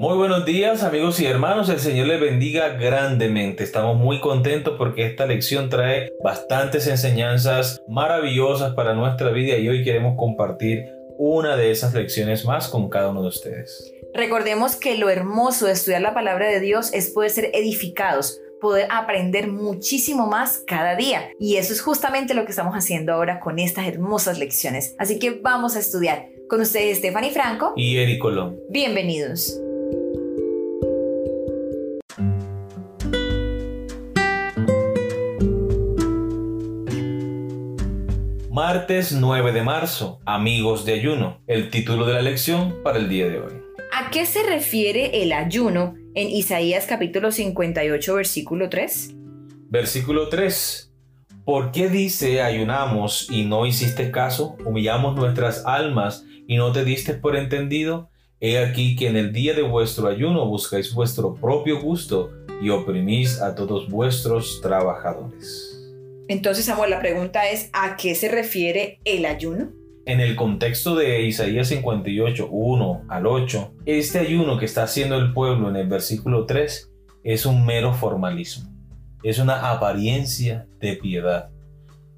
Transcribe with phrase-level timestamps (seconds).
[0.00, 3.64] Muy buenos días amigos y hermanos, el Señor les bendiga grandemente.
[3.64, 9.84] Estamos muy contentos porque esta lección trae bastantes enseñanzas maravillosas para nuestra vida y hoy
[9.84, 10.86] queremos compartir
[11.18, 13.92] una de esas lecciones más con cada uno de ustedes.
[14.14, 18.88] Recordemos que lo hermoso de estudiar la palabra de Dios es poder ser edificados, poder
[18.90, 21.28] aprender muchísimo más cada día.
[21.38, 24.94] Y eso es justamente lo que estamos haciendo ahora con estas hermosas lecciones.
[24.98, 26.24] Así que vamos a estudiar.
[26.48, 28.56] Con ustedes Stephanie Franco y Eric Colón.
[28.70, 29.60] Bienvenidos.
[38.72, 43.28] Martes 9 de marzo, Amigos de Ayuno, el título de la lección para el día
[43.28, 43.52] de hoy.
[43.92, 49.16] ¿A qué se refiere el ayuno en Isaías capítulo 58 versículo 3?
[49.70, 50.94] Versículo 3.
[51.44, 54.56] ¿Por qué dice ayunamos y no hiciste caso?
[54.64, 58.08] Humillamos nuestras almas y no te diste por entendido.
[58.38, 62.30] He aquí que en el día de vuestro ayuno buscáis vuestro propio gusto
[62.62, 65.79] y oprimís a todos vuestros trabajadores.
[66.30, 69.72] Entonces, Samuel, la pregunta es, ¿a qué se refiere el ayuno?
[70.06, 75.32] En el contexto de Isaías 58, 1 al 8, este ayuno que está haciendo el
[75.32, 76.88] pueblo en el versículo 3
[77.24, 78.70] es un mero formalismo,
[79.24, 81.50] es una apariencia de piedad.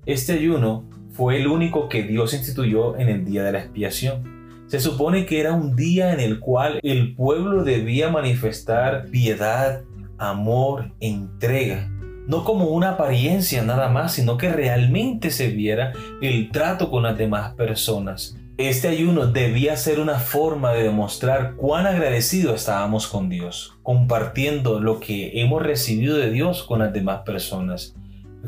[0.05, 4.67] Este ayuno fue el único que Dios instituyó en el día de la expiación.
[4.67, 9.81] Se supone que era un día en el cual el pueblo debía manifestar piedad,
[10.19, 11.92] amor, entrega
[12.27, 17.19] no como una apariencia nada más, sino que realmente se viera el trato con las
[17.19, 18.37] demás personas.
[18.59, 25.01] Este ayuno debía ser una forma de demostrar cuán agradecidos estábamos con Dios, compartiendo lo
[25.01, 27.97] que hemos recibido de Dios con las demás personas,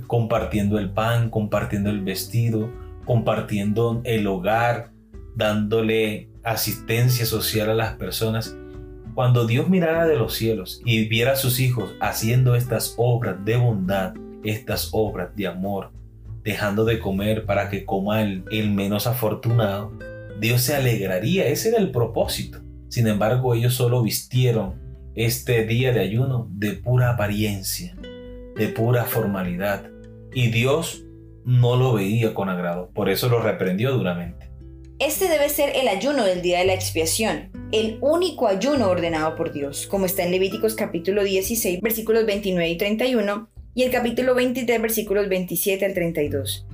[0.06, 2.70] compartiendo el pan, compartiendo el vestido,
[3.04, 4.90] compartiendo el hogar,
[5.34, 8.56] dándole asistencia social a las personas.
[9.14, 13.56] Cuando Dios mirara de los cielos y viera a sus hijos haciendo estas obras de
[13.56, 15.92] bondad, estas obras de amor,
[16.42, 19.92] dejando de comer para que coma el, el menos afortunado,
[20.40, 21.46] Dios se alegraría.
[21.46, 22.58] Ese era el propósito.
[22.88, 24.82] Sin embargo, ellos solo vistieron
[25.14, 27.96] este día de ayuno de pura apariencia,
[28.56, 29.84] de pura formalidad.
[30.32, 31.04] Y Dios
[31.44, 32.90] no lo veía con agrado.
[32.92, 34.50] Por eso lo reprendió duramente.
[34.98, 39.52] Este debe ser el ayuno del día de la expiación, el único ayuno ordenado por
[39.52, 44.80] Dios, como está en Levíticos capítulo 16, versículos 29 y 31, y el capítulo 23,
[44.80, 46.68] versículos 27 al 32.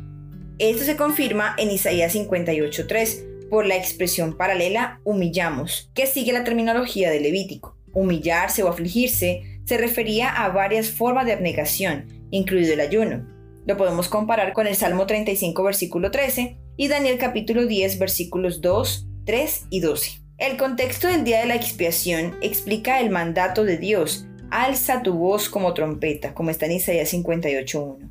[0.58, 7.10] Esto se confirma en Isaías 58.3 por la expresión paralela humillamos, que sigue la terminología
[7.10, 7.78] de Levítico.
[7.94, 13.26] Humillarse o afligirse se refería a varias formas de abnegación, incluido el ayuno.
[13.64, 19.06] Lo podemos comparar con el Salmo 35, versículo 13, y Daniel capítulo 10, versículos 2,
[19.24, 20.19] 3 y 12.
[20.40, 25.50] El contexto del día de la expiación explica el mandato de Dios, alza tu voz
[25.50, 28.10] como trompeta, como está en Isaías 58.1.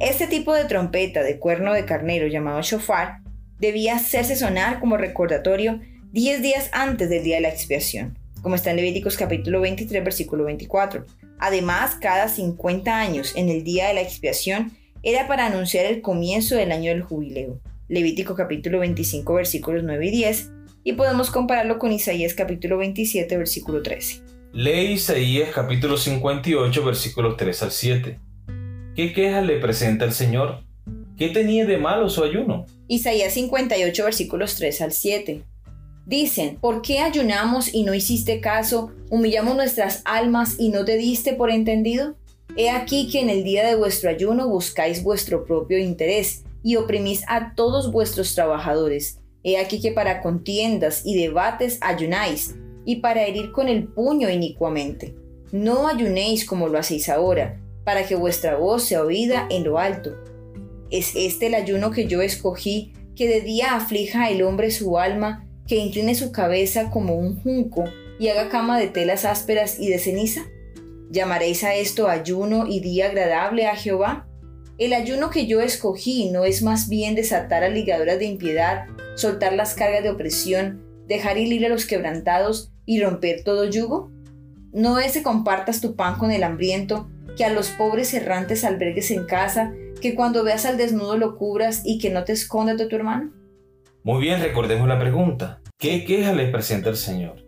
[0.00, 3.18] Este tipo de trompeta de cuerno de carnero llamado shofar
[3.58, 5.80] debía hacerse sonar como recordatorio
[6.12, 10.44] 10 días antes del día de la expiación, como está en Levíticos capítulo 23 versículo
[10.44, 11.04] 24.
[11.38, 14.72] Además, cada 50 años en el día de la expiación
[15.02, 17.60] era para anunciar el comienzo del año del jubileo.
[17.88, 20.52] Levítico capítulo 25 versículos 9 y 10,
[20.86, 24.22] y podemos compararlo con Isaías capítulo 27 versículo 13.
[24.52, 28.20] Lee Isaías capítulo 58 versículos 3 al 7.
[28.94, 30.62] ¿Qué quejas le presenta el Señor?
[31.18, 32.66] ¿Qué tenía de malo su ayuno?
[32.86, 35.42] Isaías 58 versículos 3 al 7.
[36.06, 38.92] Dicen, ¿por qué ayunamos y no hiciste caso?
[39.10, 42.14] ¿Humillamos nuestras almas y no te diste por entendido?
[42.56, 47.24] He aquí que en el día de vuestro ayuno buscáis vuestro propio interés y oprimís
[47.26, 49.18] a todos vuestros trabajadores.
[49.46, 55.14] He aquí que para contiendas y debates ayunáis, y para herir con el puño inicuamente.
[55.52, 60.16] No ayunéis como lo hacéis ahora, para que vuestra voz sea oída en lo alto.
[60.90, 65.48] ¿Es este el ayuno que yo escogí, que de día aflija el hombre su alma,
[65.68, 67.84] que incline su cabeza como un junco
[68.18, 70.42] y haga cama de telas ásperas y de ceniza?
[71.08, 74.25] ¿Llamaréis a esto ayuno y día agradable a Jehová?
[74.78, 78.84] El ayuno que yo escogí no es más bien desatar a ligaduras de impiedad,
[79.14, 84.10] soltar las cargas de opresión, dejar ir a los quebrantados y romper todo yugo.
[84.74, 87.08] No es que compartas tu pan con el hambriento,
[87.38, 91.80] que a los pobres errantes albergues en casa, que cuando veas al desnudo lo cubras
[91.82, 93.32] y que no te escondas de tu hermano.
[94.02, 95.62] Muy bien, recordemos la pregunta.
[95.78, 97.46] ¿Qué queja le presenta el Señor?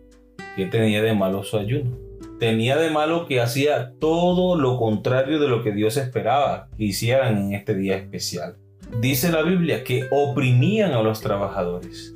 [0.55, 2.08] ¿Qué tenía de malo su ayuno?
[2.39, 7.37] Tenía de malo que hacía todo lo contrario de lo que Dios esperaba que hicieran
[7.37, 8.57] en este día especial.
[9.01, 12.15] Dice la Biblia que oprimían a los trabajadores,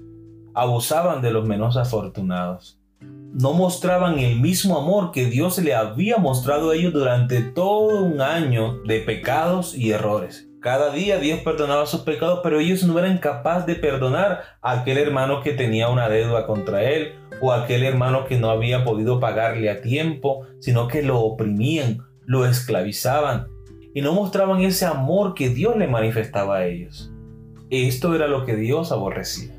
[0.55, 2.79] abusaban de los menos afortunados.
[3.33, 8.21] no mostraban el mismo amor que Dios le había mostrado a ellos durante todo un
[8.21, 10.47] año de pecados y errores.
[10.63, 14.97] Cada día Dios perdonaba sus pecados, pero ellos no eran capaces de perdonar a aquel
[14.97, 19.19] hermano que tenía una deuda contra él o a aquel hermano que no había podido
[19.19, 23.49] pagarle a tiempo, sino que lo oprimían, lo esclavizaban
[23.93, 27.11] y no mostraban ese amor que Dios le manifestaba a ellos.
[27.69, 29.53] Esto era lo que Dios aborrecía.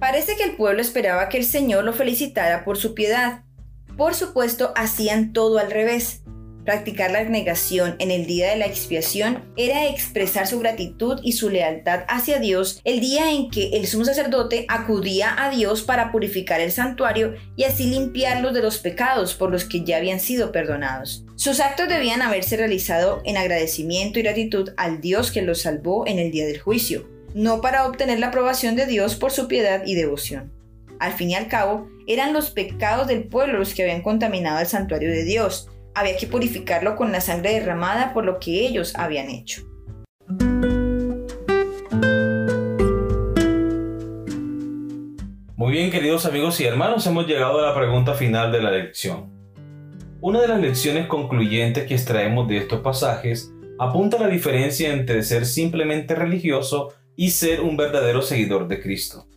[0.00, 3.44] Parece que el pueblo esperaba que el Señor lo felicitara por su piedad.
[3.96, 6.23] Por supuesto, hacían todo al revés.
[6.64, 11.50] Practicar la negación en el día de la expiación era expresar su gratitud y su
[11.50, 16.60] lealtad hacia Dios el día en que el sumo sacerdote acudía a Dios para purificar
[16.60, 21.24] el santuario y así limpiarlos de los pecados por los que ya habían sido perdonados.
[21.36, 26.18] Sus actos debían haberse realizado en agradecimiento y gratitud al Dios que los salvó en
[26.18, 29.94] el día del juicio no para obtener la aprobación de Dios por su piedad y
[29.94, 30.52] devoción.
[31.00, 34.66] Al fin y al cabo, eran los pecados del pueblo los que habían contaminado el
[34.66, 35.68] santuario de Dios.
[35.96, 39.62] Había que purificarlo con la sangre derramada por lo que ellos habían hecho.
[45.56, 49.32] Muy bien, queridos amigos y hermanos, hemos llegado a la pregunta final de la lección.
[50.20, 55.22] Una de las lecciones concluyentes que extraemos de estos pasajes apunta a la diferencia entre
[55.22, 59.28] ser simplemente religioso y ser un verdadero seguidor de Cristo.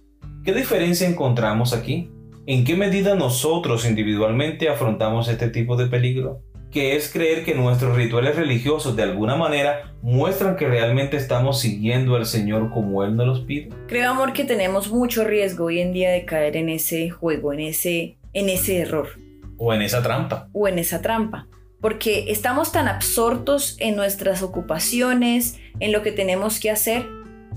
[0.43, 2.09] ¿Qué diferencia encontramos aquí?
[2.49, 6.46] ¿En qué medida nosotros individualmente afrontamos este tipo de peligro?
[6.71, 12.15] Que es creer que nuestros rituales religiosos de alguna manera muestran que realmente estamos siguiendo
[12.15, 13.69] al Señor como Él nos los pide.
[13.87, 17.61] Creo, amor, que tenemos mucho riesgo hoy en día de caer en ese juego, en
[17.61, 19.09] ese, en ese error.
[19.57, 20.49] O en esa trampa.
[20.53, 21.47] O en esa trampa.
[21.81, 27.05] Porque estamos tan absortos en nuestras ocupaciones, en lo que tenemos que hacer,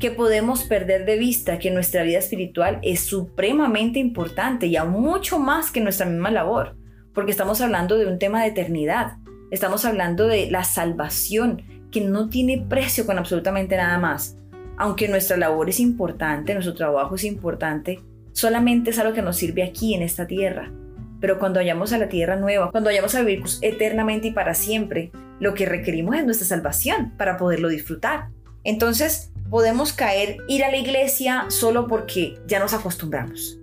[0.01, 5.39] que podemos perder de vista que nuestra vida espiritual es supremamente importante y aún mucho
[5.39, 6.75] más que nuestra misma labor,
[7.15, 9.17] porque estamos hablando de un tema de eternidad,
[9.51, 14.37] estamos hablando de la salvación que no tiene precio con absolutamente nada más.
[14.77, 18.01] Aunque nuestra labor es importante, nuestro trabajo es importante,
[18.33, 20.73] solamente es algo que nos sirve aquí en esta tierra.
[21.21, 25.11] Pero cuando vayamos a la tierra nueva, cuando vayamos a vivir eternamente y para siempre,
[25.39, 28.29] lo que requerimos es nuestra salvación para poderlo disfrutar.
[28.65, 33.59] Entonces, podemos caer, ir a la iglesia solo porque ya nos acostumbramos.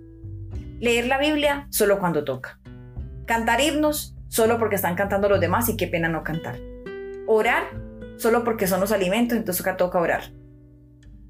[0.80, 2.60] Leer la Biblia solo cuando toca.
[3.28, 6.58] Cantar himnos solo porque están cantando los demás y qué pena no cantar.
[7.26, 7.64] Orar
[8.16, 10.32] solo porque son los alimentos, entonces acá toca orar.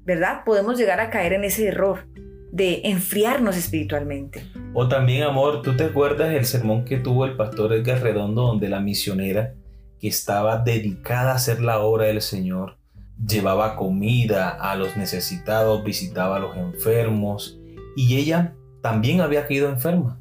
[0.05, 0.45] ¿Verdad?
[0.45, 2.07] Podemos llegar a caer en ese error
[2.53, 4.45] de enfriarnos espiritualmente.
[4.73, 8.69] O también, amor, ¿tú te acuerdas el sermón que tuvo el pastor Edgar Redondo donde
[8.69, 9.55] la misionera
[9.99, 12.77] que estaba dedicada a hacer la obra del Señor
[13.21, 17.59] llevaba comida a los necesitados, visitaba a los enfermos
[17.97, 20.18] y ella también había caído enferma.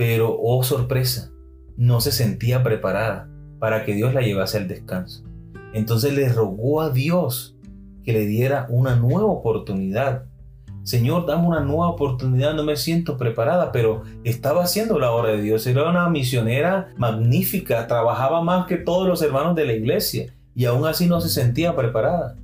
[0.00, 1.30] Pero, oh sorpresa,
[1.76, 5.24] no se sentía preparada para que Dios la llevase al descanso.
[5.74, 7.58] Entonces le rogó a Dios
[8.02, 10.22] que le diera una nueva oportunidad.
[10.84, 15.42] Señor, dame una nueva oportunidad, no me siento preparada, pero estaba haciendo la obra de
[15.42, 15.66] Dios.
[15.66, 20.86] Era una misionera magnífica, trabajaba más que todos los hermanos de la iglesia y aún
[20.86, 22.36] así no se sentía preparada.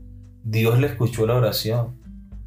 [0.45, 1.99] Dios le escuchó la oración,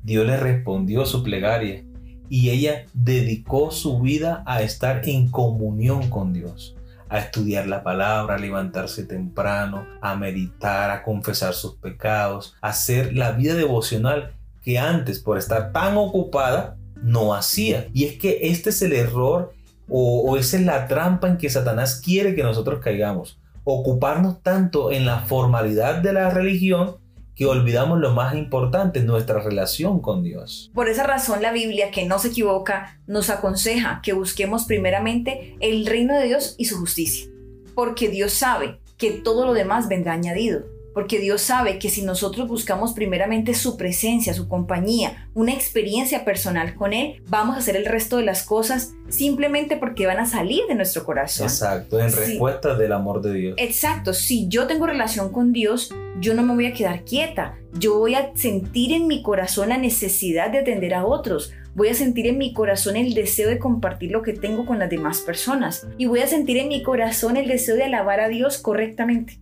[0.03, 1.83] Dios le respondió su plegaria
[2.29, 6.75] y ella dedicó su vida a estar en comunión con Dios,
[7.09, 13.13] a estudiar la palabra, a levantarse temprano, a meditar, a confesar sus pecados, a hacer
[13.13, 14.33] la vida devocional
[14.63, 17.87] que antes por estar tan ocupada no hacía.
[17.93, 19.53] Y es que este es el error
[19.89, 25.05] o, esa es la trampa en que Satanás quiere que nosotros caigamos ocuparnos tanto en
[25.05, 26.97] la formalidad de la religión
[27.39, 30.69] que olvidamos lo más importante, nuestra relación con Dios.
[30.73, 35.85] Por esa razón la Biblia, que no se equivoca, nos aconseja que busquemos primeramente el
[35.85, 37.31] reino de Dios y su justicia,
[37.75, 42.47] porque Dios sabe que todo lo demás vendrá añadido porque Dios sabe que si nosotros
[42.47, 47.85] buscamos primeramente su presencia, su compañía, una experiencia personal con Él, vamos a hacer el
[47.85, 51.47] resto de las cosas simplemente porque van a salir de nuestro corazón.
[51.47, 53.55] Exacto, en respuesta del amor de Dios.
[53.57, 57.97] Exacto, si yo tengo relación con Dios, yo no me voy a quedar quieta, yo
[57.97, 62.27] voy a sentir en mi corazón la necesidad de atender a otros, voy a sentir
[62.27, 65.87] en mi corazón el deseo de compartir lo que tengo con las demás personas.
[65.97, 69.39] Y voy a sentir en mi corazón el deseo de alabar a Dios correctamente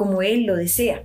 [0.00, 1.04] como Él lo desea,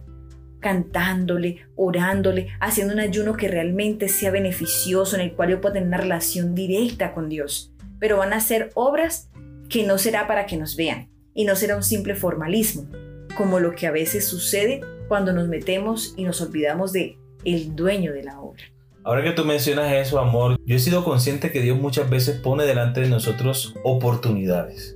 [0.62, 5.90] cantándole, orándole, haciendo un ayuno que realmente sea beneficioso, en el cual yo pueda tener
[5.90, 7.74] una relación directa con Dios.
[8.00, 9.30] Pero van a ser obras
[9.68, 12.88] que no será para que nos vean y no será un simple formalismo,
[13.36, 18.14] como lo que a veces sucede cuando nos metemos y nos olvidamos de el dueño
[18.14, 18.64] de la obra.
[19.04, 22.64] Ahora que tú mencionas eso, amor, yo he sido consciente que Dios muchas veces pone
[22.64, 24.96] delante de nosotros oportunidades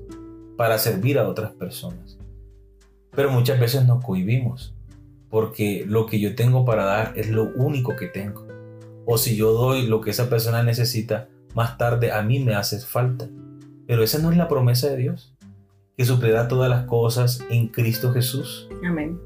[0.56, 2.20] para servir a otras personas.
[3.19, 4.73] Pero muchas veces nos cohibimos
[5.29, 8.47] porque lo que yo tengo para dar es lo único que tengo.
[9.05, 12.79] O si yo doy lo que esa persona necesita, más tarde a mí me hace
[12.79, 13.27] falta.
[13.85, 15.35] Pero esa no es la promesa de Dios,
[15.97, 18.69] que suplirá todas las cosas en Cristo Jesús.
[18.88, 19.19] Amén.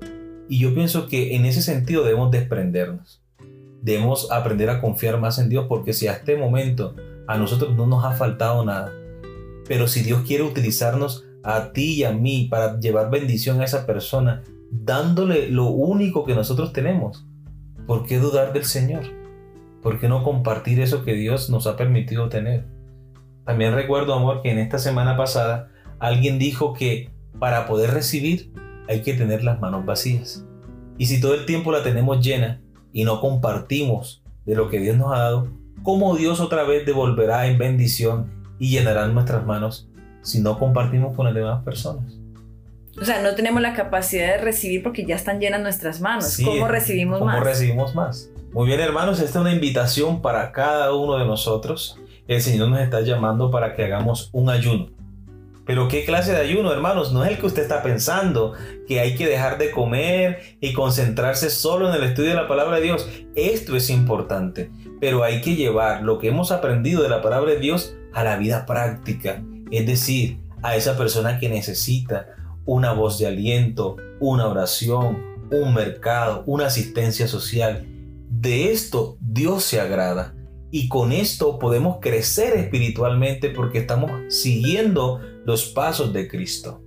[0.49, 3.21] Y yo pienso que en ese sentido debemos desprendernos
[3.83, 6.95] debemos aprender a confiar más en Dios porque si a este momento
[7.27, 8.91] a nosotros no nos ha faltado nada,
[9.67, 13.85] pero si Dios quiere utilizarnos a ti y a mí para llevar bendición a esa
[13.85, 17.25] persona, dándole lo único que nosotros tenemos,
[17.85, 19.03] ¿por qué dudar del Señor?
[19.81, 22.65] ¿Por qué no compartir eso que Dios nos ha permitido tener?
[23.45, 25.69] También recuerdo, amor, que en esta semana pasada
[25.99, 27.09] alguien dijo que
[27.39, 28.53] para poder recibir
[28.87, 30.45] hay que tener las manos vacías.
[30.97, 32.61] Y si todo el tiempo la tenemos llena,
[32.93, 35.47] y no compartimos de lo que Dios nos ha dado,
[35.81, 39.89] ¿cómo Dios otra vez devolverá en bendición y llenará nuestras manos
[40.23, 42.17] si no compartimos con las demás personas?
[42.99, 46.37] O sea, no tenemos la capacidad de recibir porque ya están llenas nuestras manos.
[46.43, 47.35] ¿Cómo recibimos más?
[47.35, 48.29] ¿Cómo recibimos más?
[48.51, 51.99] Muy bien, hermanos, esta es una invitación para cada uno de nosotros.
[52.27, 54.89] El Señor nos está llamando para que hagamos un ayuno.
[55.65, 57.13] Pero ¿qué clase de ayuno, hermanos?
[57.13, 58.53] No es el que usted está pensando,
[58.87, 62.77] que hay que dejar de comer y concentrarse solo en el estudio de la palabra
[62.77, 63.09] de Dios.
[63.35, 67.59] Esto es importante, pero hay que llevar lo que hemos aprendido de la palabra de
[67.59, 69.41] Dios a la vida práctica.
[69.71, 72.27] Es decir, a esa persona que necesita
[72.65, 77.85] una voz de aliento, una oración, un mercado, una asistencia social.
[78.29, 80.33] De esto Dios se agrada.
[80.71, 86.81] Y con esto podemos crecer espiritualmente porque estamos siguiendo los pasos de Cristo.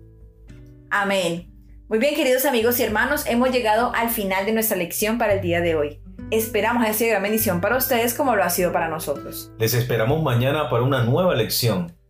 [0.90, 1.52] Amén.
[1.88, 5.40] Muy bien, queridos amigos y hermanos, hemos llegado al final de nuestra lección para el
[5.40, 6.00] día de hoy.
[6.32, 9.52] Esperamos que sea gran bendición para ustedes como lo ha sido para nosotros.
[9.60, 11.96] Les esperamos mañana para una nueva lección.